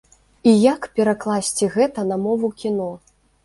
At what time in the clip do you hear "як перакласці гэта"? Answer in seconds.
0.61-2.09